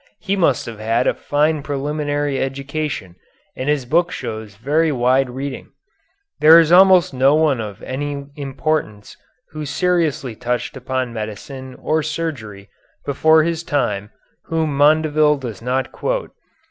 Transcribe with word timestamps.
He 0.19 0.35
must 0.35 0.65
have 0.65 0.79
had 0.79 1.05
a 1.05 1.13
fine 1.13 1.61
preliminary 1.61 2.39
education 2.41 3.17
and 3.55 3.69
his 3.69 3.85
book 3.85 4.11
shows 4.11 4.55
very 4.55 4.91
wide 4.91 5.29
reading. 5.29 5.73
There 6.39 6.57
is 6.59 6.71
almost 6.71 7.13
no 7.13 7.35
one 7.35 7.61
of 7.61 7.83
any 7.83 8.25
importance 8.35 9.15
who 9.51 9.63
seriously 9.63 10.35
touched 10.35 10.75
upon 10.75 11.13
medicine 11.13 11.75
or 11.75 12.01
surgery 12.01 12.67
before 13.05 13.43
his 13.43 13.61
time 13.61 14.09
whom 14.45 14.75
Mondeville 14.75 15.37
does 15.39 15.61
not 15.61 15.91
quote. 15.91 16.31